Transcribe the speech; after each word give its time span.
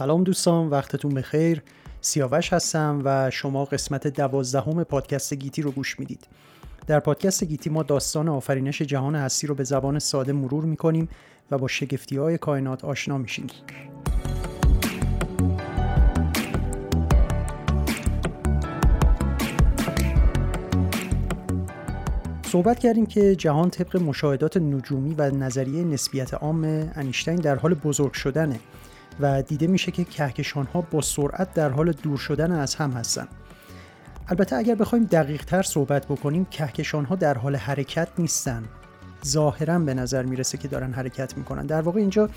سلام 0.00 0.24
دوستان 0.24 0.68
وقتتون 0.68 1.14
بخیر. 1.14 1.62
سیاوش 2.00 2.52
هستم 2.52 3.02
و 3.04 3.30
شما 3.30 3.64
قسمت 3.64 4.06
دوازدهم 4.06 4.84
پادکست 4.84 5.34
گیتی 5.34 5.62
رو 5.62 5.70
گوش 5.70 6.00
می‌دید. 6.00 6.26
در 6.86 7.00
پادکست 7.00 7.44
گیتی 7.44 7.70
ما 7.70 7.82
داستان 7.82 8.28
آفرینش 8.28 8.82
جهان 8.82 9.14
هستی 9.14 9.46
رو 9.46 9.54
به 9.54 9.64
زبان 9.64 9.98
ساده 9.98 10.32
مرور 10.32 10.64
می‌کنیم 10.64 11.08
و 11.50 11.58
با 11.58 11.68
شگفتی 11.68 12.16
های 12.16 12.38
کائنات 12.38 12.84
آشنا 12.84 13.18
میشیم. 13.18 13.46
صحبت 22.46 22.78
کردیم 22.78 23.06
که 23.06 23.36
جهان 23.36 23.70
طبق 23.70 23.96
مشاهدات 23.96 24.56
نجومی 24.56 25.14
و 25.14 25.30
نظریه 25.30 25.84
نسبیت 25.84 26.34
عام 26.34 26.64
انیشتین 26.94 27.36
در 27.36 27.56
حال 27.56 27.74
بزرگ 27.74 28.12
شدنه. 28.12 28.60
و 29.20 29.42
دیده 29.42 29.66
میشه 29.66 29.92
که 29.92 30.04
کهکشان 30.04 30.66
ها 30.66 30.80
با 30.80 31.00
سرعت 31.00 31.54
در 31.54 31.68
حال 31.68 31.92
دور 31.92 32.18
شدن 32.18 32.52
از 32.52 32.74
هم 32.74 32.90
هستن. 32.90 33.28
البته 34.28 34.56
اگر 34.56 34.74
بخوایم 34.74 35.04
دقیق 35.04 35.44
تر 35.44 35.62
صحبت 35.62 36.06
بکنیم 36.06 36.44
کهکشان 36.44 37.04
ها 37.04 37.14
در 37.14 37.38
حال 37.38 37.56
حرکت 37.56 38.08
نیستن. 38.18 38.64
ظاهرا 39.26 39.78
به 39.78 39.94
نظر 39.94 40.22
می‌رسه 40.22 40.58
که 40.58 40.68
دارن 40.68 40.92
حرکت 40.92 41.38
می‌کنن. 41.38 41.66
در 41.66 41.80
واقع 41.80 42.00
اینجا 42.00 42.28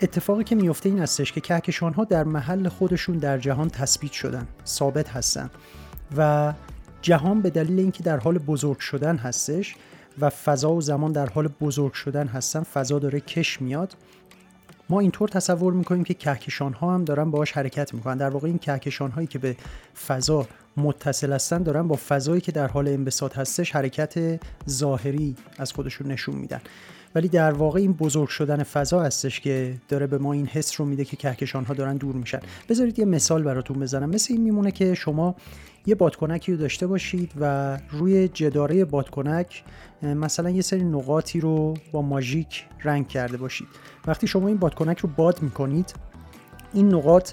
اتفاقی 0.00 0.44
که 0.44 0.54
میفته 0.54 0.88
این 0.88 0.98
هستش 0.98 1.32
که 1.32 1.40
کهکشان 1.40 1.94
ها 1.94 2.04
در 2.04 2.24
محل 2.24 2.68
خودشون 2.68 3.18
در 3.18 3.38
جهان 3.38 3.68
تثبیت 3.68 4.12
شدن 4.12 4.46
ثابت 4.66 5.08
هستن 5.08 5.50
و 6.16 6.52
جهان 7.02 7.40
به 7.40 7.50
دلیل 7.50 7.78
اینکه 7.78 8.02
در 8.02 8.16
حال 8.16 8.38
بزرگ 8.38 8.78
شدن 8.78 9.16
هستش 9.16 9.76
و 10.20 10.30
فضا 10.30 10.72
و 10.72 10.80
زمان 10.80 11.12
در 11.12 11.26
حال 11.26 11.48
بزرگ 11.60 11.92
شدن 11.92 12.26
هستن 12.26 12.62
فضا 12.62 12.98
داره 12.98 13.20
کش 13.20 13.62
میاد. 13.62 13.94
ما 14.90 15.00
اینطور 15.00 15.28
تصور 15.28 15.72
می‌کنیم 15.72 16.04
که 16.04 16.14
کهکشان 16.14 16.72
ها 16.72 16.94
هم 16.94 17.04
دارن 17.04 17.30
باهاش 17.30 17.52
حرکت 17.52 17.94
می‌کنن. 17.94 18.16
در 18.16 18.30
واقع 18.30 18.48
این 18.48 18.58
کهکشان 18.58 19.10
هایی 19.10 19.26
که 19.26 19.38
به 19.38 19.56
فضا 20.06 20.46
متصل 20.76 21.32
هستن 21.32 21.62
دارن 21.62 21.88
با 21.88 21.98
فضایی 22.08 22.40
که 22.40 22.52
در 22.52 22.68
حال 22.68 22.88
انبساط 22.88 23.38
هستش 23.38 23.70
حرکت 23.70 24.40
ظاهری 24.68 25.36
از 25.58 25.72
خودشون 25.72 26.06
نشون 26.06 26.34
میدن. 26.34 26.60
ولی 27.14 27.28
در 27.28 27.52
واقع 27.52 27.80
این 27.80 27.92
بزرگ 27.92 28.28
شدن 28.28 28.62
فضا 28.62 29.02
هستش 29.02 29.40
که 29.40 29.74
داره 29.88 30.06
به 30.06 30.18
ما 30.18 30.32
این 30.32 30.46
حس 30.46 30.80
رو 30.80 30.86
میده 30.86 31.04
که 31.04 31.16
کهکشان 31.16 31.64
ها 31.64 31.74
دارن 31.74 31.96
دور 31.96 32.14
میشن. 32.14 32.40
بذارید 32.68 32.98
یه 32.98 33.04
مثال 33.04 33.42
براتون 33.42 33.80
بزنم. 33.80 34.10
مثل 34.10 34.34
این 34.34 34.42
میمونه 34.42 34.70
که 34.70 34.94
شما 34.94 35.34
یه 35.86 35.94
بادکنکی 35.94 36.52
رو 36.52 36.58
داشته 36.58 36.86
باشید 36.86 37.32
و 37.40 37.78
روی 37.90 38.28
جداره 38.28 38.84
بادکنک 38.84 39.64
مثلا 40.02 40.50
یه 40.50 40.62
سری 40.62 40.84
نقاطی 40.84 41.40
رو 41.40 41.74
با 41.92 42.02
ماژیک 42.02 42.64
رنگ 42.84 43.08
کرده 43.08 43.36
باشید. 43.36 43.68
وقتی 44.06 44.26
شما 44.26 44.48
این 44.48 44.56
بادکنک 44.56 44.98
رو 44.98 45.08
باد 45.16 45.42
می‌کنید 45.42 45.94
این 46.72 46.94
نقاط 46.94 47.32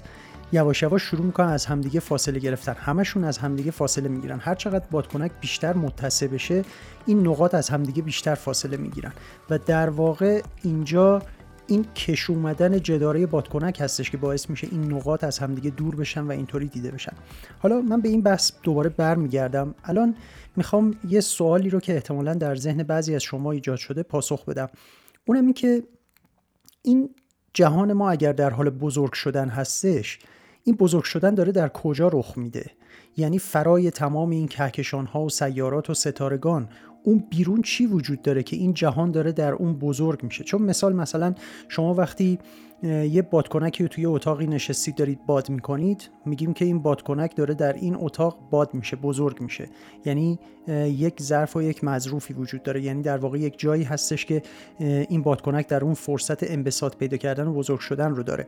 یواش 0.52 0.82
یواش 0.82 1.02
شروع 1.02 1.26
می‌کنن 1.26 1.48
از 1.48 1.66
همدیگه 1.66 2.00
فاصله 2.00 2.38
گرفتن. 2.38 2.72
همشون 2.72 3.24
از 3.24 3.38
همدیگه 3.38 3.70
فاصله 3.70 4.08
می‌گیرن. 4.08 4.38
هر 4.38 4.54
چقدر 4.54 4.84
بادکنک 4.90 5.30
بیشتر 5.40 5.76
متصل 5.76 6.26
بشه 6.26 6.64
این 7.06 7.26
نقاط 7.26 7.54
از 7.54 7.68
همدیگه 7.68 8.02
بیشتر 8.02 8.34
فاصله 8.34 8.76
می‌گیرن. 8.76 9.12
و 9.50 9.58
در 9.58 9.90
واقع 9.90 10.42
اینجا 10.62 11.22
این 11.66 11.84
کش 11.84 12.30
اومدن 12.30 12.80
جداره 12.80 13.26
بادکنک 13.26 13.80
هستش 13.80 14.10
که 14.10 14.16
باعث 14.16 14.50
میشه 14.50 14.68
این 14.70 14.92
نقاط 14.92 15.24
از 15.24 15.38
همدیگه 15.38 15.70
دور 15.70 15.96
بشن 15.96 16.20
و 16.20 16.30
اینطوری 16.30 16.66
دیده 16.66 16.90
بشن. 16.90 17.12
حالا 17.58 17.80
من 17.80 18.00
به 18.00 18.08
این 18.08 18.22
بحث 18.22 18.52
دوباره 18.62 18.88
برمیگردم. 18.88 19.74
الان 19.84 20.16
می‌خوام 20.56 20.94
یه 21.08 21.20
سوالی 21.20 21.70
رو 21.70 21.80
که 21.80 21.94
احتمالا 21.94 22.34
در 22.34 22.56
ذهن 22.56 22.82
بعضی 22.82 23.14
از 23.14 23.22
شما 23.22 23.52
ایجاد 23.52 23.78
شده 23.78 24.02
پاسخ 24.02 24.44
بدم. 24.44 24.68
اونم 25.26 25.44
این 25.44 25.54
که 25.54 25.82
این 26.82 27.10
جهان 27.54 27.92
ما 27.92 28.10
اگر 28.10 28.32
در 28.32 28.50
حال 28.50 28.70
بزرگ 28.70 29.12
شدن 29.12 29.48
هستش 29.48 30.18
این 30.68 30.76
بزرگ 30.76 31.04
شدن 31.04 31.34
داره 31.34 31.52
در 31.52 31.68
کجا 31.68 32.08
رخ 32.08 32.38
میده؟ 32.38 32.70
یعنی 33.16 33.38
فرای 33.38 33.90
تمام 33.90 34.30
این 34.30 34.48
کهکشان 34.48 35.06
ها 35.06 35.22
و 35.22 35.28
سیارات 35.28 35.90
و 35.90 35.94
ستارگان 35.94 36.68
اون 37.02 37.24
بیرون 37.30 37.62
چی 37.62 37.86
وجود 37.86 38.22
داره 38.22 38.42
که 38.42 38.56
این 38.56 38.74
جهان 38.74 39.10
داره 39.10 39.32
در 39.32 39.52
اون 39.52 39.74
بزرگ 39.74 40.22
میشه؟ 40.22 40.44
چون 40.44 40.62
مثال 40.62 40.92
مثلا 40.92 41.34
شما 41.68 41.94
وقتی 41.94 42.38
یه 42.82 43.22
بادکنکی 43.22 43.82
رو 43.82 43.88
توی 43.88 44.06
اتاقی 44.06 44.46
نشستید 44.46 44.94
دارید 44.94 45.26
باد 45.26 45.50
می‌کنید 45.50 46.10
میگیم 46.26 46.52
که 46.52 46.64
این 46.64 46.82
بادکنک 46.82 47.36
داره 47.36 47.54
در 47.54 47.72
این 47.72 47.96
اتاق 47.98 48.38
باد 48.50 48.74
میشه 48.74 48.96
بزرگ 48.96 49.40
میشه. 49.40 49.68
یعنی 50.04 50.38
یک 50.84 51.22
ظرف 51.22 51.56
و 51.56 51.62
یک 51.62 51.84
مظروفی 51.84 52.34
وجود 52.34 52.62
داره. 52.62 52.82
یعنی 52.82 53.02
در 53.02 53.18
واقع 53.18 53.38
یک 53.38 53.58
جایی 53.58 53.84
هستش 53.84 54.24
که 54.24 54.42
این 54.78 55.22
بادکنک 55.22 55.68
در 55.68 55.84
اون 55.84 55.94
فرصت 55.94 56.50
انبساط 56.50 56.96
پیدا 56.96 57.16
کردن 57.16 57.46
و 57.46 57.52
بزرگ 57.52 57.78
شدن 57.78 58.14
رو 58.14 58.22
داره. 58.22 58.46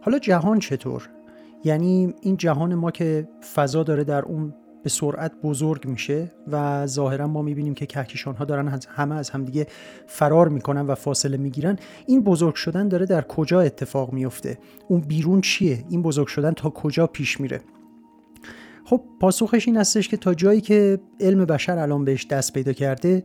حالا 0.00 0.18
جهان 0.18 0.58
چطور؟ 0.58 1.08
یعنی 1.64 2.14
این 2.20 2.36
جهان 2.36 2.74
ما 2.74 2.90
که 2.90 3.28
فضا 3.54 3.82
داره 3.82 4.04
در 4.04 4.22
اون 4.22 4.54
به 4.82 4.90
سرعت 4.90 5.32
بزرگ 5.42 5.86
میشه 5.86 6.32
و 6.52 6.86
ظاهرا 6.86 7.26
ما 7.26 7.42
می‌بینیم 7.42 7.74
که 7.74 7.86
کهکشان 7.86 8.34
ها 8.34 8.44
دارن 8.44 8.80
همه 8.88 9.14
از 9.14 9.30
همدیگه 9.30 9.66
فرار 10.06 10.48
می‌کنن 10.48 10.86
و 10.86 10.94
فاصله 10.94 11.36
می‌گیرن. 11.36 11.78
این 12.06 12.22
بزرگ 12.22 12.54
شدن 12.54 12.88
داره 12.88 13.06
در 13.06 13.22
کجا 13.22 13.60
اتفاق 13.60 14.12
میفته 14.12 14.58
اون 14.88 15.00
بیرون 15.00 15.40
چیه؟ 15.40 15.84
این 15.88 16.02
بزرگ 16.02 16.26
شدن 16.26 16.52
تا 16.52 16.70
کجا 16.70 17.06
پیش 17.06 17.40
میره؟ 17.40 17.60
خب 18.84 19.02
پاسخش 19.20 19.68
این 19.68 19.76
هستش 19.76 20.08
که 20.08 20.16
تا 20.16 20.34
جایی 20.34 20.60
که 20.60 21.00
علم 21.20 21.44
بشر 21.44 21.78
الان 21.78 22.04
بهش 22.04 22.26
دست 22.26 22.52
پیدا 22.52 22.72
کرده 22.72 23.22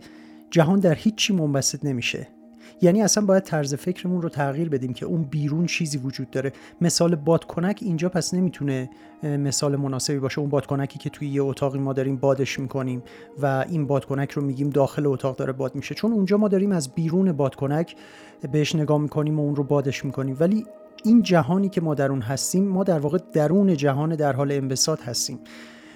جهان 0.51 0.79
در 0.79 0.95
هیچی 0.95 1.33
منبسط 1.33 1.85
نمیشه. 1.85 2.27
یعنی 2.81 3.01
اصلا 3.01 3.25
باید 3.25 3.44
طرز 3.44 3.73
فکرمون 3.73 4.22
رو 4.22 4.29
تغییر 4.29 4.69
بدیم 4.69 4.94
که 4.94 5.05
اون 5.05 5.23
بیرون 5.23 5.66
چیزی 5.66 5.97
وجود 5.97 6.29
داره. 6.29 6.53
مثال 6.81 7.16
بادکنک 7.16 7.79
اینجا 7.81 8.09
پس 8.09 8.33
نمی‌تونه 8.33 8.89
مثال 9.23 9.75
مناسبی 9.75 10.19
باشه. 10.19 10.39
اون 10.39 10.50
بادکنکی 10.50 11.00
که 11.00 11.09
توی 11.09 11.27
یه 11.27 11.44
اتاقی 11.44 11.79
ما 11.79 11.94
داریم 11.94 12.16
بادش 12.16 12.59
می‌کنیم 12.59 13.03
و 13.41 13.66
این 13.69 13.88
بادکنک 13.88 14.31
رو 14.31 14.41
میگیم 14.41 14.69
داخل 14.69 15.07
اتاق 15.07 15.35
داره 15.35 15.53
باد 15.53 15.75
میشه. 15.75 15.95
چون 15.95 16.13
اونجا 16.13 16.38
ما 16.38 16.47
داریم 16.47 16.72
از 16.72 16.89
بیرون 16.89 17.31
بادکنک 17.31 17.95
بهش 18.51 18.75
نگاه 18.75 18.97
می‌کنیم 18.97 19.39
و 19.39 19.44
اون 19.44 19.56
رو 19.56 19.63
بادش 19.63 20.06
می‌کنیم. 20.06 20.38
ولی 20.39 20.66
این 21.03 21.22
جهانی 21.22 21.69
که 21.69 21.81
ما 21.81 21.95
در 21.95 22.11
اون 22.11 22.22
هستیم 22.22 22.67
ما 22.67 22.83
در 22.83 23.00
واقع 23.00 23.17
درون 23.33 23.77
جهان 23.77 24.16
در 24.16 24.33
حال 24.33 24.51
انبساط 24.51 25.01
هستیم. 25.01 25.39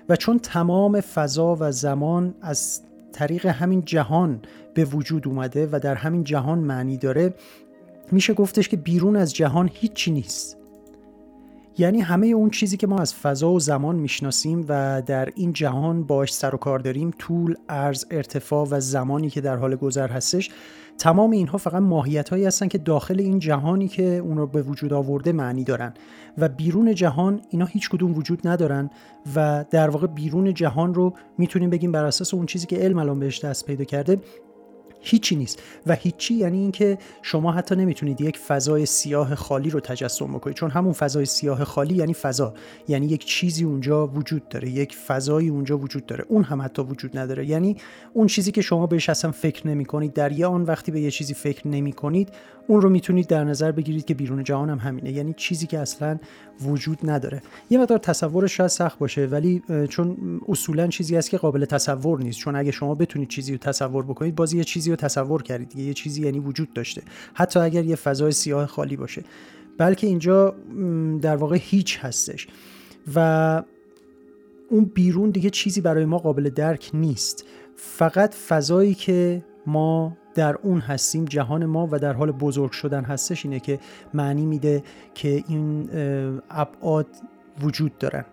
و 0.10 0.16
چون 0.16 0.40
تمام 0.40 1.02
فضا 1.02 1.58
و 1.60 1.72
زمان 1.72 2.36
از 2.42 2.82
طریق 3.12 3.46
همین 3.46 3.86
جهان 3.86 4.42
به 4.74 4.86
وجود 4.86 5.28
اومده 5.28 5.70
و 5.72 5.80
در 5.84 5.96
همین 5.96 6.24
جهان 6.24 6.60
معنی 6.60 6.98
داره 6.98 7.34
میشه 8.12 8.34
گفتش 8.34 8.70
که 8.70 8.78
بیرون 8.78 9.16
از 9.16 9.34
جهان 9.34 9.70
هیچی 9.74 10.12
نیست. 10.12 10.61
یعنی 11.78 12.02
همه 12.02 12.28
اون 12.28 12.50
چیزی 12.50 12.78
که 12.78 12.88
ما 12.88 12.98
از 12.98 13.16
فضا 13.16 13.52
و 13.52 13.60
زمان 13.60 13.96
می‌شناسیم 13.96 14.66
و 14.70 15.02
در 15.06 15.30
این 15.36 15.54
جهان 15.54 16.04
باش 16.04 16.34
سر 16.34 16.56
و 16.56 16.58
کار 16.58 16.80
داریم 16.80 17.12
طول، 17.20 17.56
عرض، 17.70 18.06
ارتفاع 18.12 18.68
و 18.72 18.80
زمانی 18.80 19.30
که 19.30 19.42
در 19.42 19.56
حال 19.56 19.76
گذر 19.76 20.08
هستش 20.08 20.50
تمام 20.98 21.32
اینها 21.32 21.58
فقط 21.58 21.82
ماهیت 21.82 22.30
هایی 22.30 22.46
هستن 22.46 22.68
که 22.68 22.78
داخل 22.78 23.20
این 23.20 23.40
جهانی 23.40 23.88
که 23.88 24.04
اون 24.04 24.38
رو 24.38 24.48
به 24.48 24.62
وجود 24.62 24.94
آورده 24.94 25.32
معنی 25.32 25.64
دارن. 25.64 25.94
و 26.38 26.50
بیرون 26.50 26.96
جهان 26.96 27.42
اینا 27.50 27.66
هیچ 27.66 27.90
کدوم 27.90 28.18
وجود 28.18 28.48
ندارن 28.48 28.90
و 29.36 29.66
در 29.72 29.90
واقع 29.90 30.08
بیرون 30.08 30.54
جهان 30.54 30.94
رو 30.94 31.14
می‌تونیم 31.38 31.70
بگیم 31.70 31.92
بر 31.92 32.06
اساس 32.06 32.34
اون 32.34 32.46
چیزی 32.46 32.68
که 32.68 32.76
علم 32.76 32.98
الان 32.98 33.20
بهش 33.20 33.46
دست 33.46 33.66
پیدا 33.66 33.84
کرده 33.84 34.18
هیچی 35.02 35.36
نیست. 35.36 35.62
و 35.88 35.96
هیچی 35.96 36.34
یعنی 36.34 36.58
اینکه 36.58 36.98
شما 37.22 37.52
حتی 37.52 37.76
نمی‌تونید 37.76 38.22
یک 38.22 38.38
فضای 38.38 38.86
سیاه 38.86 39.36
خالی 39.36 39.70
رو 39.70 39.80
تجسم 39.80 40.28
بکنید. 40.28 40.56
چون 40.56 40.72
همون 40.72 40.94
فضای 40.94 41.26
سیاه 41.26 41.64
خالی 41.64 41.96
یعنی 41.96 42.14
فضا. 42.14 42.54
یعنی 42.88 43.06
یک 43.06 43.26
چیزی 43.26 43.64
اونجا 43.64 44.08
وجود 44.08 44.50
داره. 44.50 44.70
یک 44.70 44.96
فضایی 44.96 45.50
اونجا 45.50 45.78
وجود 45.78 46.06
داره. 46.06 46.26
اون 46.28 46.44
هم 46.44 46.62
حتی 46.62 46.82
وجود 46.82 47.18
نداره. 47.18 47.46
یعنی 47.46 47.78
اون 48.14 48.28
چیزی 48.28 48.52
که 48.52 48.62
شما 48.62 48.88
بهش 48.88 49.10
اصلا 49.10 49.32
فکر 49.32 49.68
نمی 49.68 49.86
کنید 49.86 50.14
در 50.14 50.32
یه 50.32 50.48
آن 50.48 50.64
وقتی 50.64 50.92
به 50.92 51.02
یه 51.02 51.12
چیزی 51.12 51.34
فکر 51.34 51.68
نمی 51.68 51.94
کنید 51.94 52.30
اون 52.68 52.82
رو 52.82 52.90
می‌تونید 52.90 53.28
در 53.28 53.44
نظر 53.44 53.72
بگیرید 53.72 54.06
که 54.06 54.14
بیرون 54.14 54.44
جهان 54.44 54.70
هم 54.70 54.78
همینه. 54.78 55.12
یعنی 55.12 55.34
چیزی 55.38 55.68
که 55.68 55.80
اصلا 55.80 56.20
وجود 56.62 57.00
نداره. 57.04 57.42
یه 57.70 57.80
مقدار 57.80 57.98
تصورش 57.98 58.58
شاید 58.58 58.70
سخت 58.70 59.00
باشه 59.00 59.26
ولی 59.26 59.64
چون 59.90 60.18
اصولا 60.48 60.88
چیزی 60.88 61.18
است 61.18 61.30
که 61.30 61.38
قابل 61.38 61.66
تصور 61.66 62.20
نیست. 62.20 62.40
چون 62.40 62.56
اگه 62.56 62.72
شما 62.72 62.96
بتونید 62.96 63.28
چیزی 63.30 63.52
رو 63.52 63.58
تصور 63.58 64.04
بکنید 64.04 64.36
بازی 64.36 64.58
یه 64.58 64.64
چیزی 64.64 64.91
رو 64.92 64.96
تصور 64.96 65.44
کردید 65.44 65.76
یه 65.76 65.94
چیزی 65.94 66.22
یعنی 66.22 66.40
وجود 66.40 66.74
داشته. 66.74 67.02
حتی 67.34 67.60
اگر 67.60 67.86
یه 67.86 67.96
فضای 67.96 68.32
سیاه 68.32 68.66
خالی 68.66 68.98
باشه. 68.98 69.24
بلکه 69.78 70.08
اینجا 70.08 70.56
در 71.22 71.36
واقع 71.36 71.58
هیچ 71.62 72.00
هستش. 72.02 72.48
و 73.16 73.64
اون 74.70 74.86
بیرون 74.86 75.30
دیگه 75.30 75.50
چیزی 75.50 75.82
برای 75.82 76.06
ما 76.06 76.18
قابل 76.18 76.50
درک 76.50 76.92
نیست. 76.94 77.46
فقط 77.76 78.34
فضایی 78.34 78.94
که 78.94 79.44
ما 79.68 80.18
در 80.36 80.56
اون 80.56 80.80
هستیم 80.80 81.26
جهان 81.26 81.66
ما 81.66 81.88
و 81.92 82.00
در 82.00 82.14
حال 82.14 82.32
بزرگ 82.32 82.72
شدن 82.72 83.04
هستش 83.04 83.46
اینه 83.46 83.60
که 83.60 83.80
معنی 84.14 84.46
میده 84.46 84.84
که 85.14 85.44
این 85.48 85.90
ابعاد 86.50 87.08
وجود 87.62 87.98
دارن. 87.98 88.26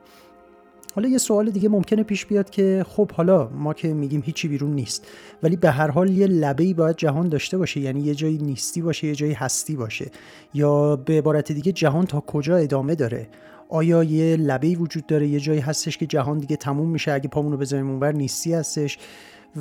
حالا 0.99 1.09
یه 1.09 1.19
سوال 1.19 1.51
دیگه 1.51 1.69
ممکنه 1.69 2.03
پیش 2.03 2.27
بیاد 2.27 2.51
که 2.51 2.85
خب 2.89 3.13
حالا 3.13 3.49
ما 3.49 3.75
که 3.75 3.89
میگیم 3.89 4.23
هیچی 4.25 4.49
بیرون 4.49 4.75
نیست 4.75 5.07
ولی 5.43 5.57
به 5.57 5.71
هر 5.71 5.91
حال 5.91 6.11
یه 6.11 6.27
لبه 6.27 6.65
ای 6.65 6.75
باید 6.75 6.97
جهان 6.97 7.29
داشته 7.29 7.59
باشه 7.59 7.81
یعنی 7.81 8.01
یه 8.01 8.15
جایی 8.15 8.39
نیستی 8.39 8.83
باشه 8.83 9.07
یه 9.07 9.15
جایی 9.15 9.33
هستی 9.33 9.77
باشه. 9.77 10.11
یا 10.55 10.97
به 10.97 11.19
عبارت 11.19 11.53
دیگه 11.53 11.73
جهان 11.73 12.07
تا 12.07 12.21
کجا 12.21 12.57
ادامه 12.57 12.95
داره؟ 12.95 13.29
آیا 13.69 14.05
یه 14.05 14.37
لبه 14.37 14.69
وجود 14.69 15.07
داره 15.07 15.27
یه 15.27 15.41
جایی 15.41 15.61
هستش 15.61 15.99
که 15.99 16.07
جهان 16.07 16.39
دیگه 16.39 16.57
تموم 16.57 16.89
میشه 16.91 17.13
اگه 17.13 17.29
پامون 17.29 17.53
رو 17.53 17.59
بذاریم 17.59 17.91
اونور 17.91 18.13
نیستی 18.13 18.55
هستش؟ 18.55 18.99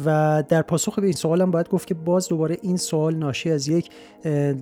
و 0.05 0.43
در 0.49 0.61
پاسخ 0.61 0.99
به 0.99 1.05
این 1.05 1.15
سوال 1.15 1.41
هم 1.41 1.51
باید 1.51 1.69
گفت 1.69 1.87
که 1.87 1.93
باز 1.93 2.27
دوباره 2.29 2.57
این 2.61 2.77
سوال 2.77 3.15
ناشی 3.15 3.51
از 3.51 3.67
یک 3.67 3.89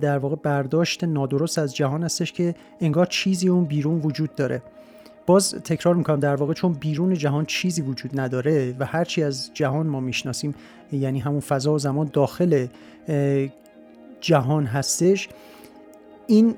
در 0.00 0.18
واقع 0.18 0.36
برداشت 0.36 1.04
نادرست 1.04 1.58
از 1.58 1.76
جهان 1.76 2.02
هستش 2.02 2.32
که 2.32 2.54
انگار 2.80 3.06
چیزی 3.06 3.48
اون 3.48 3.64
بیرون 3.64 4.00
وجود 4.00 4.34
داره. 4.34 4.62
باز 5.26 5.54
تکرار 5.54 5.94
می‌کنم 5.94 6.20
در 6.20 6.34
واقع 6.34 6.54
چون 6.54 6.72
بیرون 6.72 7.14
جهان 7.14 7.44
چیزی 7.44 7.82
وجود 7.82 8.20
نداره 8.20 8.74
و 8.78 8.84
هرچی 8.84 9.22
از 9.22 9.50
جهان 9.54 9.86
ما 9.86 10.00
می‌شناسیم 10.00 10.54
یعنی 10.92 11.18
همون 11.18 11.40
فضا 11.40 11.72
و 11.72 11.78
زمان 11.78 12.10
داخل 12.12 12.66
جهان 14.20 14.66
هستش 14.66 15.28
این 16.26 16.54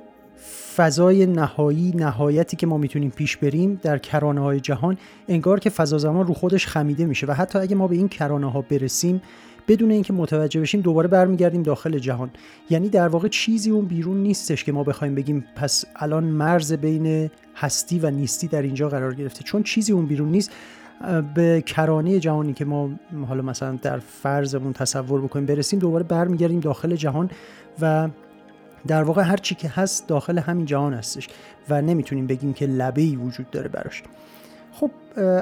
فضای 0.76 1.26
نهایی 1.26 1.92
نهایتی 1.96 2.56
که 2.56 2.66
ما 2.66 2.78
می‌تونیم 2.78 3.10
پیش 3.10 3.36
بریم 3.36 3.80
در 3.82 3.98
کرانه 3.98 4.40
های 4.40 4.60
جهان 4.60 4.98
انگار 5.28 5.60
که 5.60 5.70
فضا 5.70 5.98
زمان 5.98 6.26
رو 6.26 6.34
خودش 6.34 6.66
خمیده 6.66 7.06
میشه 7.06 7.26
و 7.26 7.32
حتی 7.32 7.58
اگه 7.58 7.76
ما 7.76 7.88
به 7.88 7.96
این 7.96 8.08
کرانه 8.08 8.50
ها 8.50 8.62
برسیم 8.62 9.22
بدون 9.68 9.90
اینکه 9.90 10.12
متوجه 10.12 10.60
بشیم 10.60 10.80
دوباره 10.80 11.08
برمیگردیم 11.08 11.62
داخل 11.62 11.98
جهان. 11.98 12.30
یعنی 12.70 12.88
در 12.88 13.08
واقع 13.08 13.28
چیزی 13.28 13.70
اون 13.70 13.84
بیرون 13.84 14.16
نیستش 14.16 14.64
که 14.64 14.72
ما 14.72 14.84
بخوایم 14.84 15.14
بگیم 15.14 15.44
پس 15.56 15.84
الان 15.96 16.24
مرز 16.24 16.72
بین 16.72 17.30
هستی 17.56 17.98
و 17.98 18.10
نیستی 18.10 18.48
در 18.48 18.62
اینجا 18.62 18.88
قرار 18.88 19.14
گرفته. 19.14 19.44
چون 19.44 19.62
چیزی 19.62 19.92
اون 19.92 20.06
بیرون 20.06 20.28
نیست 20.28 20.50
به 21.34 21.62
کرانه 21.66 22.20
جهانی 22.20 22.52
که 22.52 22.64
ما 22.64 22.90
حالا 23.28 23.42
مثلا 23.42 23.78
در 23.82 23.98
فرضمون 23.98 24.72
تصور 24.72 25.20
بکنیم 25.20 25.46
برسیم 25.46 25.78
دوباره 25.78 26.04
برمیگردیم 26.04 26.60
داخل 26.60 26.96
جهان 26.96 27.30
و 27.80 28.08
در 28.86 29.02
واقع 29.02 29.22
هر 29.22 29.36
چی 29.36 29.54
که 29.54 29.68
هست 29.68 30.06
داخل 30.06 30.38
همین 30.38 30.66
جهان 30.66 30.94
هستش 30.94 31.28
و 31.70 31.82
نمی‌تونیم 31.82 32.26
بگیم 32.26 32.52
که 32.52 32.66
لبه 32.66 33.02
ای 33.02 33.16
وجود 33.16 33.50
داره 33.50 33.68
براش. 33.68 34.02
خب 34.72 34.90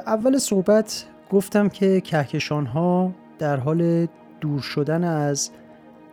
اول 0.07 0.39
صحبت 0.39 1.05
گفتم 1.31 1.69
که 1.69 2.01
کهکشان 2.01 2.67
ها 2.67 3.13
در 3.39 3.57
حال 3.57 4.07
دور 4.41 4.61
شدن 4.61 5.05
از 5.05 5.51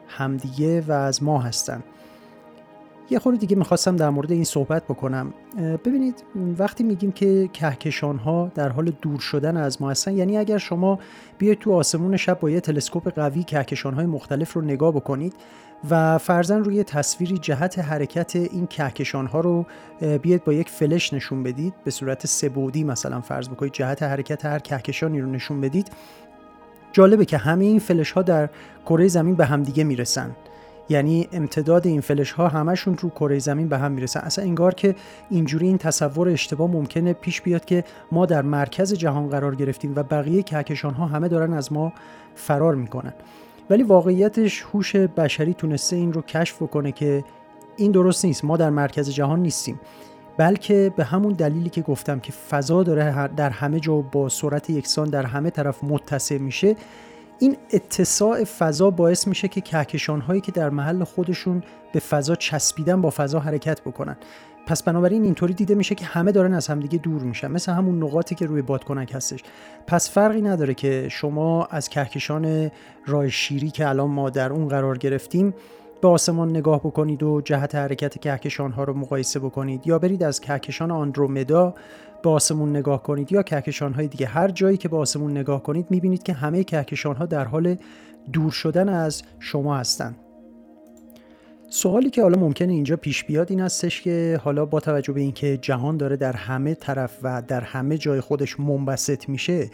همدیگه 0.08 0.82
و 0.82 0.92
از 0.92 1.24
ما 1.24 1.40
هستن. 1.40 1.84
یه 3.10 3.20
خورده 3.20 3.40
دیگه 3.40 3.56
می‌خواستم 3.56 3.96
در 3.96 4.10
مورد 4.10 4.32
این 4.32 4.44
صحبت 4.44 4.84
بکنم. 4.84 5.34
ببینید 5.86 6.24
وقتی 6.58 6.84
میگیم 6.84 7.12
که 7.12 7.50
کهکشان 7.54 8.18
ها 8.18 8.52
در 8.56 8.70
حال 8.70 8.92
دور 9.02 9.20
شدن 9.20 9.58
از 9.58 9.82
ما 9.82 9.92
هستن 9.92 10.18
یعنی 10.18 10.38
اگر 10.38 10.58
شما 10.58 11.00
بیاید 11.38 11.60
تو 11.60 11.74
آسمون 11.74 12.18
شب 12.18 12.40
با 12.40 12.50
یه 12.50 12.60
تلسکوپ 12.60 13.14
قوی 13.14 13.44
کهکشان 13.44 13.94
های 13.94 14.06
مختلف 14.06 14.54
رو 14.54 14.62
نگاه 14.62 14.92
بکنید 14.92 15.34
و 15.90 16.18
فرزن 16.18 16.64
روی 16.64 16.84
تصویری 16.84 17.38
جهت 17.38 17.80
حرکت 17.80 18.36
این 18.36 18.68
کهکشان 18.68 19.26
ها 19.26 19.40
رو 19.40 19.66
بیاید 20.22 20.44
با 20.44 20.54
یک 20.54 20.70
فلش 20.70 21.14
نشون 21.14 21.44
بدید 21.44 21.74
به 21.84 21.92
صورت 21.92 22.28
سبودی 22.28 22.84
مثلا 22.84 23.22
فرض 23.22 23.50
بکنید 23.50 23.74
جهت 23.74 24.04
حرکت 24.04 24.46
هر 24.46 24.60
کهکشانی 24.60 25.22
رو 25.22 25.32
نشون 25.32 25.62
بدید 25.62 25.92
جالبه 26.94 27.26
که 27.26 27.38
همه 27.38 27.66
این 27.66 27.80
فلش 27.80 28.12
ها 28.12 28.22
در 28.22 28.50
کره 28.86 29.08
زمین 29.08 29.36
به 29.36 29.46
همدیگه 29.46 29.84
می‌رسن. 29.84 30.32
یعنی 30.90 31.28
امتداد 31.32 31.88
این 31.88 32.02
فلش 32.02 32.32
ها 32.32 32.48
همشون 32.48 32.98
رو 32.98 33.10
کره 33.10 33.40
زمین 33.40 33.68
به 33.68 33.78
هم 33.78 33.92
می‌رسن 33.92 34.20
اصلا 34.20 34.46
انگار 34.46 34.74
که 34.74 34.96
اینجوری 35.30 35.68
این 35.68 35.78
تصور 35.78 36.30
اشتباه 36.30 36.72
ممکنه 36.72 37.14
پیش 37.14 37.42
بیاد 37.42 37.66
که 37.66 37.84
ما 38.12 38.26
در 38.26 38.42
مرکز 38.42 38.94
جهان 38.94 39.30
قرار 39.30 39.56
گرفتیم 39.56 39.94
و 39.96 40.04
بقیه 40.04 40.44
کهکشان 40.44 40.94
ها 40.94 41.06
همه 41.06 41.28
دارن 41.28 41.54
از 41.54 41.74
ما 41.74 41.94
فرار 42.36 42.76
می‌کنن. 42.76 43.14
ولی 43.70 43.84
واقعیتش 43.84 44.66
هوش 44.74 44.96
بشری 44.96 45.54
تونسته 45.54 45.96
این 45.96 46.14
رو 46.14 46.22
کشف 46.22 46.62
بکنه 46.62 46.92
که 46.92 47.24
این 47.78 47.92
درست 47.92 48.26
نیست. 48.26 48.46
ما 48.46 48.58
در 48.58 48.70
مرکز 48.70 49.10
جهان 49.10 49.40
نیستیم. 49.40 49.80
بلکه 50.38 50.94
به 50.96 51.04
همون 51.04 51.34
دلیلی 51.34 51.70
که 51.70 51.82
گفتم 51.82 52.20
که 52.20 52.32
فضا 52.32 52.84
داره 52.84 53.28
در 53.28 53.50
همه 53.50 53.80
جا 53.80 53.96
با 53.96 54.30
سرعت 54.30 54.70
یکسان 54.70 55.10
در 55.10 55.26
همه 55.26 55.50
طرف 55.50 55.84
متصل 55.84 56.38
میشه 56.38 56.76
این 57.40 57.58
اتساع 57.74 58.44
فضا 58.44 58.90
باعث 58.90 59.28
میشه 59.28 59.48
که 59.48 59.62
کهکشان 59.62 60.22
هایی 60.22 60.42
که 60.42 60.52
در 60.52 60.70
محل 60.70 61.04
خودشون 61.04 61.64
به 61.94 62.00
فضا 62.00 62.36
چسبیدن 62.36 63.02
با 63.02 63.10
فضا 63.10 63.40
حرکت 63.40 63.82
بکنن. 63.82 64.18
پس 64.68 64.84
بنابراین 64.84 65.24
اینطوری 65.24 65.54
دیده 65.54 65.76
میشه 65.76 65.96
که 65.96 66.06
همه 66.06 66.32
دارن 66.32 66.54
از 66.54 66.68
همدیگه 66.68 66.98
دور 66.98 67.22
میشن 67.22 67.52
مثل 67.52 67.72
همون 67.72 68.04
نقاطی 68.04 68.36
که 68.36 68.46
روی 68.46 68.62
بادکنک 68.62 69.12
هستش. 69.16 69.44
پس 69.88 70.12
فرقی 70.12 70.42
نداره 70.42 70.74
که 70.74 71.08
شما 71.12 71.66
از 71.66 71.90
کهکشان 71.90 72.72
راه 73.06 73.30
شیری 73.30 73.70
که 73.70 73.88
الان 73.90 74.10
ما 74.10 74.30
در 74.30 74.54
اون 74.54 74.68
قرار 74.68 74.98
گرفتیم 74.98 75.54
به 76.04 76.10
آسمان 76.10 76.50
نگاه 76.50 76.80
بکنید 76.80 77.24
و 77.24 77.42
جهت 77.42 77.76
حرکت 77.76 78.20
کهکشان 78.20 78.72
ها 78.72 78.84
رو 78.84 78.94
مقایسه 78.94 79.40
بکنید 79.40 79.88
یا 79.88 80.00
برید 80.00 80.24
از 80.24 80.42
کهکشان 80.42 80.92
آندرومدا 80.92 81.74
به 82.24 82.30
آسمون 82.30 82.70
نگاه 82.70 83.04
کنید 83.04 83.32
یا 83.32 83.44
کهکشان 83.44 83.94
های 83.94 84.08
دیگه 84.08 84.26
هر 84.26 84.48
جایی 84.48 84.78
که 84.78 84.90
به 84.90 84.98
آسمون 84.98 85.32
نگاه 85.32 85.64
کنید 85.64 85.88
می‌بینید 85.90 86.24
که 86.24 86.34
همه 86.34 86.64
کهکشان 86.64 87.16
ها 87.16 87.26
در 87.26 87.46
حال 87.46 87.76
دور 88.34 88.52
شدن 88.52 88.90
از 88.90 89.24
شما 89.40 89.78
هستند. 89.78 90.16
سوالی 91.70 92.10
که 92.10 92.22
حالا 92.22 92.40
ممکنه 92.40 92.74
اینجا 92.74 92.96
پیش 92.96 93.24
بیاد 93.24 93.52
این 93.52 93.60
هستش 93.60 94.02
که 94.02 94.40
حالا 94.44 94.66
با 94.66 94.80
توجه 94.80 95.14
به 95.14 95.22
اینکه 95.22 95.58
جهان 95.58 95.98
داره 95.98 96.18
در 96.18 96.34
همه 96.34 96.76
طرف 96.76 97.20
و 97.24 97.42
در 97.48 97.62
همه 97.62 97.98
جای 97.98 98.22
خودش 98.22 98.60
منبسط 98.60 99.30
میشه 99.30 99.70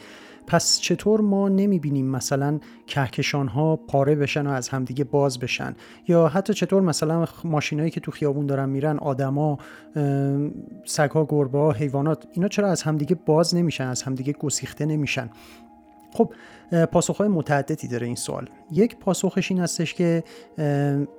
پس 0.50 0.80
چطور 0.80 1.22
ما 1.22 1.50
نمی‌بینیم 1.50 2.06
مثلا 2.06 2.60
کهکشان 2.88 3.48
ها 3.48 3.76
پاره 3.76 4.16
بشن 4.16 4.48
و 4.48 4.50
از 4.50 4.70
همدیگه 4.70 5.04
باز 5.04 5.40
بشن؟ 5.40 5.76
یا 6.08 6.28
حتی 6.28 6.54
چطور 6.54 6.82
مثلا 6.82 7.26
ماشینایی 7.44 7.92
که 7.92 8.00
تو 8.00 8.12
خیابون 8.12 8.46
دارن 8.46 8.70
میرن 8.70 8.98
آدما 9.00 9.58
سگها 10.86 11.26
گربه 11.30 11.58
ها 11.58 11.72
حیوانات 11.72 12.28
اینا 12.32 12.48
چرا 12.48 12.68
از 12.68 12.84
همدیگه 12.84 13.16
باز 13.26 13.56
نمیشن 13.56 13.88
از 13.88 14.04
همدیگه 14.04 14.34
گسیخته 14.34 14.86
نمیشن؟ 14.86 15.30
خب 16.14 16.34
پاسخهای 16.92 17.30
متعددی 17.30 17.88
داره 17.88 18.08
این 18.08 18.16
سوال. 18.16 18.50
یک 18.72 18.98
پاسخش 18.98 19.52
این 19.52 19.60
هستش 19.60 19.94
که 19.94 20.24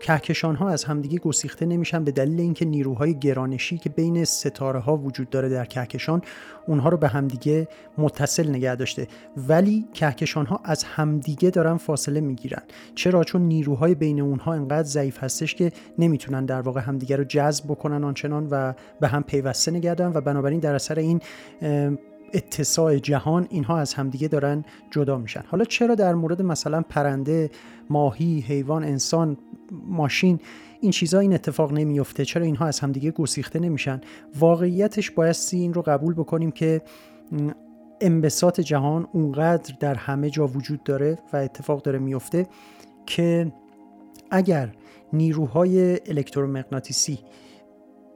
کهکشان 0.00 0.56
ها 0.56 0.69
از 0.69 0.84
همدیگه 0.84 1.19
گسیخته 1.19 1.66
نمیشن 1.66 2.04
به 2.04 2.10
دلیل 2.10 2.40
اینکه 2.40 2.64
نیروهای 2.64 3.19
گرانشی 3.19 3.78
که 3.78 3.90
بین 3.90 4.25
ستاره 4.25 4.81
ها 4.81 4.96
وجود 4.96 5.31
داره 5.31 5.48
در 5.48 5.64
کهکشان 5.64 6.22
اونها 6.66 6.88
رو 6.88 6.96
به 6.96 7.08
همدیگه 7.08 7.69
متصل 7.98 8.48
نگه 8.48 8.75
داشته. 8.75 9.06
ولی 9.37 9.88
کهکشان 9.94 10.46
ها 10.46 10.60
از 10.64 10.84
همدیگه 10.84 11.50
دارن 11.50 11.76
فاصله 11.76 12.20
می‌گیرن. 12.20 12.62
چرا؟ 12.94 13.24
چون 13.24 13.43
نیروهای 13.43 13.94
بین 13.94 14.20
اونها 14.20 14.53
انقدر 14.53 14.88
ضعیف 14.88 15.24
هستش 15.24 15.55
که 15.55 15.72
نمی‌تونن 15.98 16.44
در 16.44 16.60
واقع 16.60 16.81
همدیگه 16.81 17.17
رو 17.17 17.24
جذب 17.24 17.65
بکنن 17.65 18.05
آنچنان 18.05 18.48
و 18.50 18.72
به 19.00 19.08
هم 19.08 19.22
پیوسته 19.22 19.70
نگه 19.70 19.94
و 19.94 20.20
بنابراین 20.20 20.60
در 20.60 20.74
اثر 20.74 20.98
این 20.98 21.20
اتساع 22.34 22.96
جهان 22.96 23.46
اینها 23.51 23.79
از 23.79 23.94
همدیگه 23.94 24.29
دارن 24.29 24.65
جدا 24.91 25.19
میشن. 25.19 25.43
حالا 25.46 25.65
چرا 25.65 25.94
در 25.94 26.15
مورد 26.15 26.43
مثلا 26.43 26.82
پرنده 26.82 27.51
ماهی 27.91 28.41
حیوان 28.41 28.84
انسان 28.84 29.37
ماشین 29.72 30.41
این 30.81 30.93
چیزا 30.93 31.19
این 31.19 31.34
اتفاق 31.34 31.72
نمیفته؟ 31.72 32.25
چرا 32.25 32.44
اینها 32.44 32.67
از 32.67 32.81
همدیگه 32.81 33.10
گسیخته 33.10 33.58
نمیشن؟ 33.58 34.01
واقعیتش 34.39 35.10
بایستی 35.10 35.56
این 35.56 35.75
رو 35.75 35.82
قبول 35.82 36.15
بکنیم 36.15 36.51
که 36.51 36.82
انبساط 38.01 38.60
جهان 38.60 39.08
اونقدر 39.13 39.75
در 39.81 39.94
همه 39.94 40.31
جا 40.31 40.46
وجود 40.46 40.82
داره 40.82 41.19
و 41.32 41.37
اتفاق 41.37 41.82
داره 41.82 41.99
میفته 41.99 42.46
که 43.06 43.53
اگر 44.31 44.72
نیروهای 45.13 46.01
الکترومغناطیسی 46.06 47.19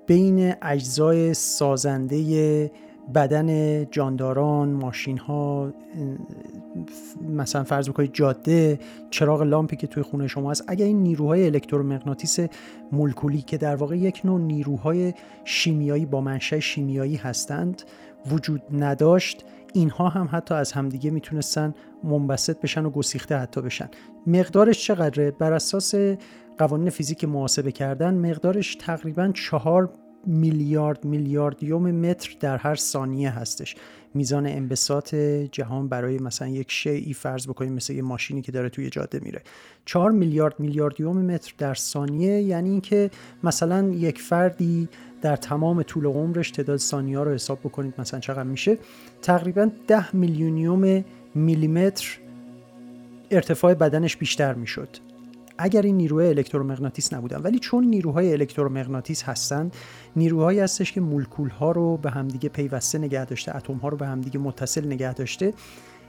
بین 0.07 0.55
اجزای 0.63 1.35
سازنده 1.35 2.71
بدن 3.15 3.85
جانداران 3.91 4.69
ماشین 4.69 5.19
ها 5.19 5.73
مثلا 7.29 7.65
فرض 7.65 7.89
بکنید 7.89 8.11
جاده 8.13 8.79
چراغ 9.11 9.43
لامپی 9.43 9.77
که 9.77 9.87
توی 9.87 10.03
خونه 10.03 10.27
شما 10.27 10.51
هست. 10.51 10.65
اگر 10.69 10.87
این 10.87 11.03
نیروهای 11.03 11.47
الکترومغناطیس 11.47 12.39
مولکولی 12.93 13.43
که 13.43 13.59
در 13.59 13.77
واقع 13.77 13.97
یک 13.99 14.21
نوع 14.25 14.41
نیروهای 14.41 15.15
شیمیایی 15.45 16.07
با 16.07 16.21
منشأ 16.21 16.61
شیمیایی 16.61 17.17
هستند 17.17 17.83
وجود 18.31 18.63
نداشت 18.73 19.45
اینها 19.73 20.09
هم 20.09 20.29
حتی 20.33 20.55
از 20.55 20.73
همدیگه 20.73 21.11
می‌تونستن 21.11 21.75
منبسط 22.05 22.61
بشن 22.61 22.85
و 22.85 22.91
گسیخته 22.91 23.37
حتی 23.37 23.61
بشن. 23.61 23.89
مقدارش 24.27 24.87
چقدره؟ 24.87 25.31
بر 25.31 25.53
اساس 25.53 25.95
قوانین 26.59 26.91
فیزیک 26.91 27.25
محاسبه 27.25 27.73
کردن 27.73 28.15
مقدارش 28.15 28.77
تقریبا 28.77 29.31
چهار 29.35 29.91
میلیارد 30.27 31.05
میلیاردیوم 31.05 31.91
متر 31.91 32.37
در 32.41 32.57
هر 32.57 32.75
ثانیه 32.75 33.31
هستش. 33.31 33.77
میزان 34.15 34.47
انبساط 34.47 35.15
جهان 35.53 35.89
برای 35.89 36.19
مثلا 36.19 36.49
یک 36.49 36.73
شیعی 36.73 37.15
فرض 37.15 37.47
بکنیم 37.47 37.73
مثل 37.73 37.93
یه 37.93 38.03
ماشینی 38.03 38.43
که 38.43 38.53
داره 38.53 38.69
توی 38.69 38.91
جاده 38.91 39.21
میره. 39.23 39.43
4 39.85 40.11
میلیارد 40.11 40.61
میلیاردیوم 40.61 41.17
متر 41.17 41.55
در 41.59 41.75
ثانیه 41.75 42.43
یعنی 42.43 42.71
اینکه 42.71 43.11
مثلا 43.45 43.89
یک 43.89 44.21
فردی 44.21 44.89
در 45.23 45.37
تمام 45.37 45.83
طول 45.83 46.07
عمرش 46.07 46.51
تعداد 46.51 46.77
ثانیه 46.77 47.19
رو 47.19 47.31
حساب 47.31 47.59
بکنید 47.59 47.95
مثلا 47.99 48.21
چقدر 48.21 48.43
میشه. 48.43 48.79
تقریبا 49.23 49.71
10 49.87 50.17
میلیونیوم 50.17 51.05
میلیمتر 51.35 52.19
ارتفاع 53.31 53.75
بدنش 53.75 54.17
بیشتر 54.17 54.55
می‌شد. 54.55 54.89
اگر 55.59 55.83
این 55.83 55.97
نیروهای 55.97 56.29
الکترومغناطیس 56.29 57.13
نبودن 57.13 57.43
ولی 57.43 57.59
چون 57.59 57.85
نیروهای 57.85 58.33
الکترومغناطیس 58.33 59.23
هستند 59.23 59.77
نیروهایی 60.17 60.61
هستش 60.61 60.93
که 60.93 61.01
مولکول 61.01 61.49
ها 61.49 61.73
رو 61.73 61.97
به 61.97 62.11
همدیگه 62.11 62.49
پیوسته 62.49 62.99
نگه 62.99 63.25
داشته 63.25 63.57
اتم 63.57 63.75
ها 63.75 63.89
رو 63.89 63.97
به 63.97 64.07
همدیگه 64.07 64.39
متصل 64.39 64.87
نگه 64.87 65.15
داشته 65.15 65.55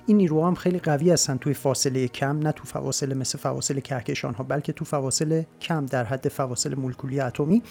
این 0.06 0.18
نیروها 0.18 0.48
هم 0.48 0.56
خیلی 0.56 0.80
قوی 0.80 1.12
هستن 1.12 1.38
توی 1.38 1.54
فاصله 1.54 2.08
کم 2.08 2.40
نه 2.40 2.52
تو 2.52 2.64
فواصل 2.64 3.14
مثل 3.14 3.38
فواصل 3.38 3.80
کهکشان 3.80 4.34
ها 4.34 4.44
بلکه 4.44 4.74
تو 4.74 4.86
فواصل 4.86 5.44
کم 5.62 5.86
در 5.86 6.04
حد 6.04 6.28
فواصل 6.28 6.76
مولکولی 6.76 7.20
اتمی. 7.20 7.64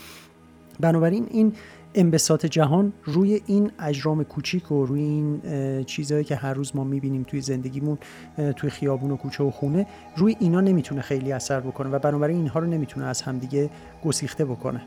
بنابراین 0.81 1.27
این 1.31 1.53
انبساط 1.95 2.47
جهان 2.47 2.93
روی 3.05 3.41
این 3.47 3.71
اجرام 3.79 4.25
کوچیک 4.25 4.73
و 4.73 4.87
روی 4.87 5.01
این 5.01 5.41
چیزهایی 5.85 6.25
که 6.25 6.37
هر 6.37 6.55
روز 6.55 6.77
ما 6.77 6.85
می‌بینیم 6.85 7.23
توی 7.23 7.41
زندگیمون 7.41 7.99
توی 8.57 8.71
خیابون 8.71 9.11
و 9.11 9.17
کوچه 9.17 9.45
و 9.45 9.51
خونه 9.51 9.87
روی 10.17 10.37
اینا 10.41 10.61
نمی‌تونه 10.61 11.01
خیلی 11.01 11.33
اثر 11.33 11.61
بکنه 11.61 11.91
و 11.91 11.99
بنابراین 11.99 12.37
اینها 12.37 12.61
رو 12.61 12.67
نمی‌تونه 12.67 13.07
از 13.07 13.23
همدیگه 13.23 13.71
گسیخته 14.05 14.45
بکنه. 14.45 14.81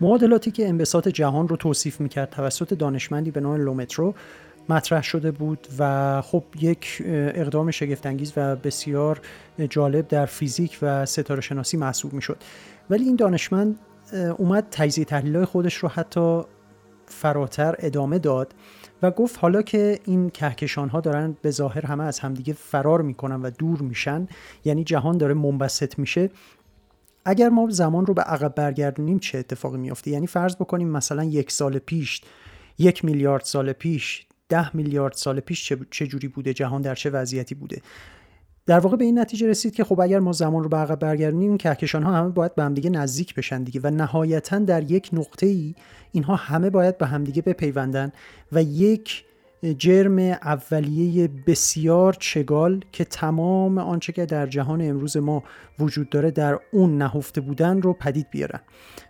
معادلاتی 0.00 0.50
که 0.50 0.68
انبساط 0.68 1.08
جهان 1.08 1.48
رو 1.48 1.56
توصیف 1.56 2.00
می‌کرد 2.00 2.30
توسط 2.30 2.74
دانشمندی 2.74 3.30
به 3.30 3.40
نام 3.40 3.56
لومترو 3.56 4.14
مطرح 4.68 5.02
شده 5.02 5.30
بود 5.30 5.66
و 5.78 6.22
خب 6.22 6.44
یک 6.60 7.02
اقدام 7.08 7.70
شگفتانگیز 7.70 8.32
و 8.36 8.56
بسیار 8.56 9.20
جالب 9.70 10.08
در 10.08 10.26
فیزیک 10.26 10.78
و 10.82 11.06
ستاره 11.06 11.40
شناسی 11.40 11.76
محسوب 11.76 12.12
می‌شد. 12.12 12.36
ولی 12.90 13.04
این 13.04 13.16
دانشمند 13.16 13.78
اومد 14.36 14.66
تجزیه 14.70 15.04
تحلیل 15.04 15.44
خودش 15.44 15.74
رو 15.74 15.88
حتی 15.88 16.40
فراتر 17.06 17.74
ادامه 17.78 18.18
داد 18.18 18.54
و 19.02 19.10
گفت 19.10 19.38
حالا 19.38 19.62
که 19.62 19.98
این 20.04 20.30
کهکشان 20.30 20.88
ها 20.88 21.00
دارن 21.00 21.36
به 21.42 21.50
ظاهر 21.50 21.86
همه 21.86 22.04
از 22.04 22.18
همدیگه 22.18 22.52
فرار 22.52 23.02
می‌کنن 23.02 23.42
و 23.42 23.50
دور 23.50 23.78
میشن 23.82 24.28
یعنی 24.64 24.84
جهان 24.84 25.18
داره 25.18 25.34
منبسط 25.34 25.98
میشه 25.98 26.30
اگر 27.28 27.48
ما 27.48 27.68
زمان 27.70 28.06
رو 28.06 28.14
به 28.14 28.22
عقب 28.22 28.54
برگردونیم 28.54 29.18
چه 29.18 29.38
اتفاقی 29.38 29.78
میافته؟ 29.78 30.10
یعنی 30.10 30.26
فرض 30.26 30.56
بکنیم 30.56 30.88
مثلا 30.88 31.24
یک 31.24 31.50
سال 31.50 31.78
پیش 31.78 32.20
یک 32.78 33.04
میلیارد 33.04 33.44
سال 33.44 33.72
پیش 33.72 34.26
ده 34.48 34.76
میلیارد 34.76 35.12
سال 35.12 35.40
پیش 35.40 35.72
چه 35.90 36.06
جوری 36.06 36.28
بوده؟ 36.28 36.54
جهان 36.54 36.82
در 36.82 36.94
چه 36.94 37.10
وضعیتی 37.10 37.54
بوده؟ 37.54 37.82
در 38.66 38.78
واقع 38.78 38.96
به 38.96 39.04
این 39.04 39.18
نتیجه 39.18 39.48
رسید 39.48 39.74
که 39.74 39.84
خب 39.84 40.00
اگر 40.00 40.18
ما 40.18 40.32
زمان 40.32 40.62
رو 40.62 40.68
به 40.68 40.76
عقب 40.76 40.98
برگردونیم 40.98 41.58
کهکشان 41.58 42.02
ها 42.02 42.12
همه 42.12 42.28
باید 42.28 42.54
به 42.54 42.62
همدیگه 42.62 42.90
نزدیک 42.90 43.34
بشن 43.34 43.62
دیگه 43.62 43.80
و 43.84 43.90
نهایتا 43.90 44.58
در 44.58 44.90
یک 44.90 45.10
نقطه 45.12 45.46
ای 45.46 45.74
اینها 46.12 46.36
همه 46.36 46.70
باید 46.70 46.98
به 46.98 47.06
همدیگه 47.06 47.42
بپیوندن 47.42 48.12
و 48.52 48.62
یک 48.62 49.24
جرم 49.78 50.18
اولیه 50.18 51.28
بسیار 51.46 52.12
چگال 52.12 52.84
که 52.92 53.04
تمام 53.04 53.78
آنچه 53.78 54.12
که 54.12 54.26
در 54.26 54.46
جهان 54.46 54.82
امروز 54.82 55.16
ما 55.16 55.42
وجود 55.78 56.10
داره 56.10 56.30
در 56.30 56.58
اون 56.72 56.98
نهفته 56.98 57.40
بودن 57.40 57.82
رو 57.82 57.92
پدید 57.92 58.30
بیارن. 58.30 58.60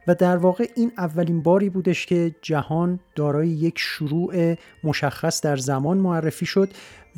و 0.06 0.14
در 0.14 0.36
واقع 0.36 0.66
این 0.76 0.92
اولین 0.98 1.42
باری 1.42 1.70
بودش 1.70 2.06
که 2.06 2.34
جهان 2.42 3.00
دارای 3.14 3.48
یک 3.48 3.78
شروع 3.78 4.54
مشخص 4.84 5.40
در 5.40 5.56
زمان 5.56 5.98
معرفی 5.98 6.46
شد 6.46 6.68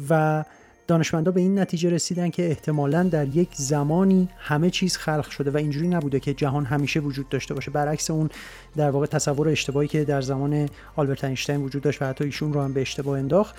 و 0.08 0.44
دانشمندا 0.88 1.30
به 1.30 1.40
این 1.40 1.58
نتیجه 1.58 1.90
رسیدن 1.90 2.30
که 2.30 2.48
احتمالا 2.48 3.02
در 3.02 3.36
یک 3.36 3.48
زمانی 3.54 4.28
همه 4.38 4.70
چیز 4.70 4.96
خلق 4.96 5.30
شده 5.30 5.50
و 5.50 5.56
اینجوری 5.56 5.88
نبوده 5.88 6.20
که 6.20 6.34
جهان 6.34 6.64
همیشه 6.64 7.00
وجود 7.00 7.28
داشته 7.28 7.54
باشه. 7.54 7.70
برعکس 7.70 8.10
اون 8.10 8.30
در 8.76 8.90
واقع 8.90 9.06
تصور 9.06 9.48
اشتباهی 9.48 9.88
که 9.88 10.04
در 10.04 10.20
زمان 10.20 10.68
آلبرت 10.96 11.24
اینشتین 11.24 11.56
وجود 11.56 11.82
داشت 11.82 12.02
و 12.02 12.04
حتی 12.04 12.24
ایشون 12.24 12.52
رو 12.52 12.62
هم 12.62 12.72
به 12.72 12.80
اشتباه 12.80 13.18
انداخت 13.18 13.54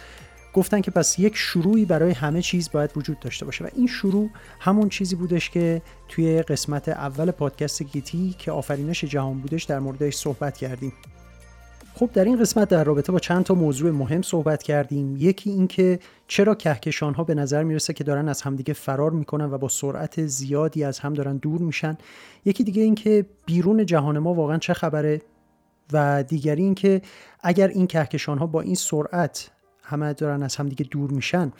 گفتن 0.53 0.81
که 0.81 0.91
پس 0.91 1.19
یک 1.19 1.35
شروعی 1.35 1.85
برای 1.85 2.11
همه 2.11 2.41
چیز 2.41 2.71
باید 2.71 2.91
وجود 2.95 3.19
داشته 3.19 3.45
باشه. 3.45 3.65
و 3.65 3.67
این 3.75 3.87
شروع 3.87 4.29
همون 4.59 4.89
چیزی 4.89 5.15
بودش 5.15 5.49
که 5.49 5.81
توی 6.07 6.41
قسمت 6.41 6.89
اول 6.89 7.31
پادکست 7.31 7.83
گیتی 7.83 8.35
که 8.39 8.51
آفرینش 8.51 9.03
جهان 9.03 9.39
بودش 9.39 9.63
در 9.63 9.79
موردش 9.79 10.15
صحبت 10.15 10.57
کردیم. 10.57 10.93
خب 11.99 12.09
در 12.13 12.25
این 12.25 12.39
قسمت 12.39 12.69
در 12.69 12.83
رابطه 12.83 13.11
با 13.11 13.19
چند 13.19 13.43
تا 13.43 13.53
موضوع 13.53 13.91
مهم 13.91 14.21
صحبت 14.21 14.63
کردیم. 14.63 15.15
یکی 15.17 15.49
اینکه 15.49 15.99
چرا 16.27 16.55
کهکشان 16.55 17.13
ها 17.13 17.23
به 17.23 17.35
نظر 17.35 17.63
می‌رسه 17.63 17.93
که 17.93 18.03
دارن 18.03 18.29
از 18.29 18.41
همدیگه 18.41 18.73
فرار 18.73 19.11
می‌کنن 19.11 19.45
و 19.45 19.57
با 19.57 19.67
سرعت 19.67 20.25
زیادی 20.25 20.83
از 20.83 20.99
هم 20.99 21.13
دارن 21.13 21.37
دور 21.37 21.61
میشن. 21.61 21.97
یکی 22.45 22.63
دیگه 22.63 22.81
اینکه 22.81 23.25
بیرون 23.45 23.85
جهان 23.85 24.19
ما 24.19 24.33
واقعا 24.33 24.57
چه 24.57 24.73
خبره؟ 24.73 25.21
و 25.93 26.23
دیگری 26.23 26.63
اینکه 26.63 27.01
اگر 27.41 27.67
این 27.67 27.87
کهکشان 27.87 28.37
ها 28.37 28.47
با 28.47 28.61
این 28.61 28.75
سرعت 28.75 29.51
همه 29.83 30.13
دارن 30.13 30.43
از 30.43 30.55
همدیگه 30.55 30.85
دور 30.91 31.11
میشن 31.11 31.51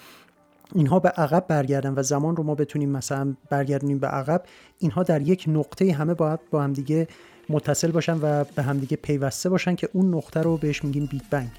اینها 0.76 1.00
به 1.00 1.10
عقب 1.10 1.46
برگردن 1.48 1.94
و 1.96 2.04
زمان 2.04 2.36
رو 2.36 2.44
ما 2.44 2.56
بتونیم 2.56 2.90
مثلا 2.90 3.36
برگردونیم 3.50 4.00
به 4.00 4.08
عقب 4.08 4.44
اینها 4.78 5.04
در 5.04 5.22
یک 5.22 5.46
نقطه 5.48 5.94
همه 5.94 6.14
باید 6.14 6.40
با 6.52 6.64
همدیگه 6.64 7.08
متصل 7.50 7.92
باشن 7.92 8.18
و 8.22 8.44
به 8.44 8.64
همدیگه 8.64 8.98
پیوسته 8.98 9.50
باشن 9.50 9.76
که 9.76 9.90
اون 9.94 10.16
نقطه 10.16 10.42
رو 10.42 10.58
بهش 10.58 10.84
میگیم 10.84 11.06
بیگ 11.06 11.22
بنگ. 11.30 11.50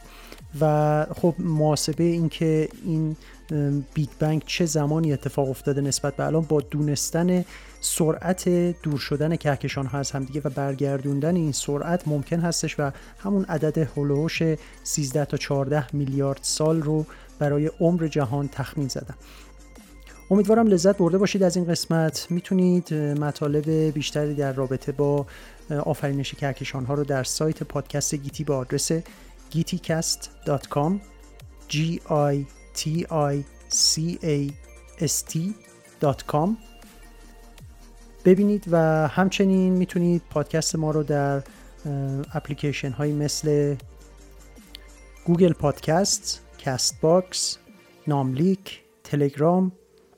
و 0.61 1.07
خب 1.17 1.35
محاسبه 1.39 2.05
این 2.05 2.29
که 2.29 2.69
این 2.85 3.17
بیگ 3.95 4.09
بنگ 4.19 4.43
چه 4.47 4.67
زمانی 4.67 5.13
اتفاق 5.13 5.49
افتاده 5.49 5.81
نسبت 5.81 6.17
به 6.17 6.27
الان 6.27 6.43
با 6.43 6.61
دونستن 6.61 7.45
سرعت 7.81 8.49
دور 8.83 8.99
شدن 8.99 9.37
کهکشان 9.37 9.87
ها 9.87 9.99
از 9.99 10.11
همدیگه 10.11 10.41
و 10.45 10.51
برگردوندن 10.51 11.37
این 11.37 11.53
سرعت 11.53 12.09
ممکن 12.09 12.41
هستش 12.41 12.81
و 12.81 12.91
همون 13.19 13.45
عدد 13.45 13.79
هلوش 13.97 14.43
13 14.83 15.25
تا 15.25 15.37
14 15.37 15.97
میلیارد 15.97 16.41
سال 16.43 16.83
رو 16.83 17.07
برای 17.39 17.71
عمر 17.81 18.07
جهان 18.07 18.49
تخمین 18.49 18.89
زدن. 18.89 19.15
امیدوارم 20.31 20.67
لذت 20.67 20.97
برده 20.97 21.19
باشید 21.19 21.43
از 21.43 21.57
این 21.57 21.67
قسمت. 21.67 22.27
می‌تونید 22.31 22.95
مطالب 22.95 23.71
بیشتری 23.71 24.35
در 24.35 24.53
رابطه 24.53 24.93
با 24.93 25.27
آفرینش 25.71 26.35
کهکشان 26.35 26.85
ها 26.85 26.95
رو 26.95 27.05
در 27.05 27.25
سایت 27.25 27.63
پادکست 27.63 28.15
گیتی 28.15 28.45
به 28.45 28.55
آدرس 28.55 28.93
giticast.com 29.53 30.93
g 31.69 31.77
i 32.09 32.45
t 32.77 33.05
i 33.11 33.37
c 33.71 34.01
a 34.23 34.53
s 35.01 35.25
t.com 35.33 36.49
ببینید 38.25 38.65
و 38.71 38.77
همچنین 39.09 39.73
می‌تونید 39.73 40.23
پادکست 40.31 40.77
ما 40.77 40.91
رو 40.91 41.03
در 41.03 41.43
اپلیکیشن 42.35 42.91
های 42.91 43.13
مثل 43.13 43.77
Google 45.25 45.53
Podcasts، 45.53 46.41
Castbox، 46.59 47.59
ناملیک، 48.07 48.81
تلگرام 49.05 49.73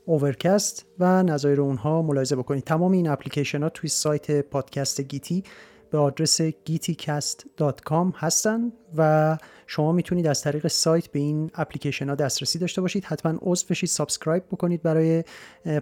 Overcast 0.05 0.85
و 0.99 1.23
نظایر 1.23 1.61
اونها 1.61 2.01
ملاحظه 2.01 2.35
بکنید. 2.35 2.63
تمام 2.63 2.91
این 2.91 3.07
اپلیکیشن 3.07 3.63
ها 3.63 3.69
توی 3.69 3.89
سایت 3.89 4.41
پادکست 4.41 5.01
گیتی 5.01 5.43
به 5.91 5.97
آدرس 5.97 6.41
giticast.com 6.41 8.13
هستن 8.15 8.71
و 8.97 9.37
شما 9.67 9.91
می‌تونید 9.91 10.27
از 10.27 10.41
طریق 10.41 10.67
سایت 10.67 11.07
به 11.07 11.19
این 11.19 11.51
اپلیکیشن 11.55 12.09
ها 12.09 12.15
دسترسی 12.15 12.59
داشته 12.59 12.81
باشید. 12.81 13.05
حتما 13.05 13.39
عضو 13.41 13.65
بشید 13.69 13.89
subscribe 13.89 14.43
بکنید 14.51 14.81
برای 14.81 15.23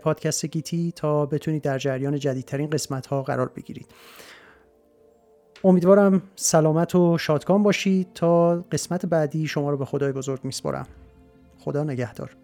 پادکست 0.03 0.45
گیتی 0.45 0.93
تا 0.95 1.25
بتونید 1.25 1.61
در 1.61 1.77
جریان 1.77 2.19
جدیدترین 2.19 2.69
قسمت 2.69 3.07
ها 3.07 3.23
قرار 3.23 3.51
بگیرید. 3.55 3.87
امیدوارم 5.63 6.21
سلامت 6.35 6.95
و 6.95 7.17
شادکام 7.17 7.63
باشید 7.63 8.13
تا 8.13 8.55
قسمت 8.71 9.05
بعدی 9.05 9.47
شما 9.47 9.69
رو 9.69 9.77
به 9.77 9.85
خدای 9.85 10.11
بزرگ 10.11 10.39
میسپارم. 10.43 10.87
خدا 11.59 11.83
نگهدار. 11.83 12.35